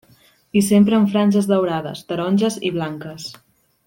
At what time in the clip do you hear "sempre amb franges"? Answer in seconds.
0.67-1.49